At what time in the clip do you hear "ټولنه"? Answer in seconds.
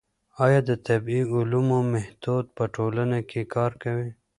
2.75-3.17